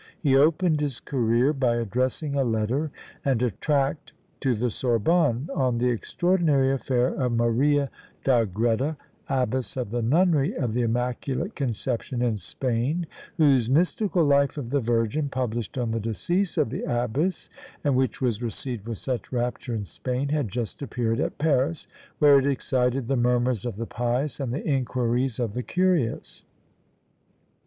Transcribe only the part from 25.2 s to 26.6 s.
of the curious.